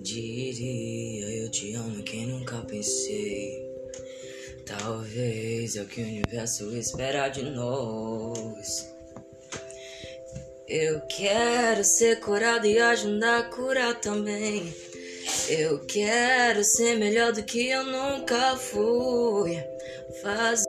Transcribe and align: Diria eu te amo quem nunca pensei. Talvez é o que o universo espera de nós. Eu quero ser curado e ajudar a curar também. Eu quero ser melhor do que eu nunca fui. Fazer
Diria 0.00 1.42
eu 1.42 1.50
te 1.50 1.74
amo 1.74 2.02
quem 2.02 2.26
nunca 2.26 2.56
pensei. 2.62 3.66
Talvez 4.64 5.76
é 5.76 5.82
o 5.82 5.86
que 5.86 6.00
o 6.00 6.04
universo 6.04 6.76
espera 6.76 7.28
de 7.28 7.42
nós. 7.42 8.92
Eu 10.68 11.00
quero 11.02 11.84
ser 11.84 12.18
curado 12.20 12.66
e 12.66 12.78
ajudar 12.78 13.38
a 13.38 13.44
curar 13.44 14.00
também. 14.00 14.74
Eu 15.48 15.86
quero 15.86 16.64
ser 16.64 16.96
melhor 16.96 17.32
do 17.32 17.42
que 17.44 17.68
eu 17.68 17.84
nunca 17.84 18.56
fui. 18.56 19.62
Fazer 20.20 20.64